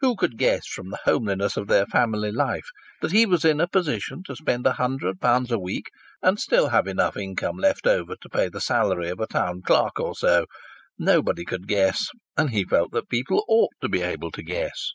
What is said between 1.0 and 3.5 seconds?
homeliness of their family life that he was